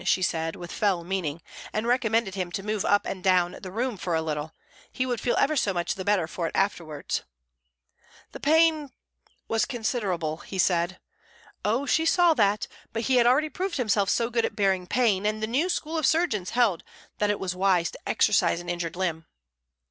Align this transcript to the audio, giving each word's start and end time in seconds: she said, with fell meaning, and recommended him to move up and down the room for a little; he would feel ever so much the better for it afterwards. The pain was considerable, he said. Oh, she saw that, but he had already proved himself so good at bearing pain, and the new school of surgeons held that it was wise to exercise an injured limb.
she 0.03 0.23
said, 0.23 0.55
with 0.55 0.71
fell 0.71 1.03
meaning, 1.03 1.43
and 1.71 1.85
recommended 1.85 2.33
him 2.33 2.51
to 2.51 2.63
move 2.65 2.83
up 2.83 3.05
and 3.05 3.23
down 3.23 3.55
the 3.61 3.71
room 3.71 3.97
for 3.97 4.15
a 4.15 4.21
little; 4.23 4.51
he 4.91 5.05
would 5.05 5.21
feel 5.21 5.35
ever 5.37 5.55
so 5.55 5.75
much 5.75 5.93
the 5.93 6.03
better 6.03 6.25
for 6.25 6.47
it 6.47 6.55
afterwards. 6.55 7.21
The 8.31 8.39
pain 8.39 8.89
was 9.47 9.65
considerable, 9.65 10.37
he 10.37 10.57
said. 10.57 10.99
Oh, 11.63 11.85
she 11.85 12.07
saw 12.07 12.33
that, 12.33 12.65
but 12.91 13.03
he 13.03 13.17
had 13.17 13.27
already 13.27 13.49
proved 13.49 13.77
himself 13.77 14.09
so 14.09 14.31
good 14.31 14.43
at 14.43 14.55
bearing 14.55 14.87
pain, 14.87 15.23
and 15.23 15.39
the 15.39 15.45
new 15.45 15.69
school 15.69 15.99
of 15.99 16.07
surgeons 16.07 16.49
held 16.57 16.83
that 17.19 17.29
it 17.29 17.39
was 17.39 17.55
wise 17.55 17.91
to 17.91 17.99
exercise 18.09 18.59
an 18.59 18.69
injured 18.69 18.95
limb. 18.95 19.27